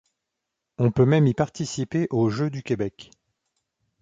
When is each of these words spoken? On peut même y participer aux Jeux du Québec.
On 0.79 0.89
peut 0.91 1.05
même 1.05 1.27
y 1.27 1.35
participer 1.35 2.07
aux 2.09 2.31
Jeux 2.31 2.49
du 2.49 2.63
Québec. 2.63 3.11